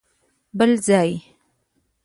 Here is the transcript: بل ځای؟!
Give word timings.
بل 0.57 0.71
ځای؟! 0.87 1.09